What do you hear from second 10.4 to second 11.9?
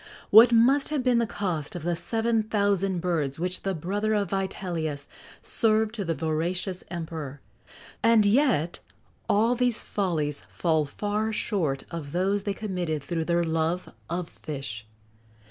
fall far short